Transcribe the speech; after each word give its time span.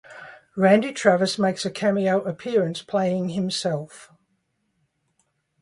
Randy 0.57 0.93
Travis 0.93 1.37
makes 1.37 1.63
a 1.63 1.69
cameo 1.69 2.21
appearance, 2.21 2.81
playing 2.81 3.29
himself. 3.29 4.11